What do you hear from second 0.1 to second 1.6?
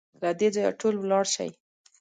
له دې ځايه ټول ولاړ شئ!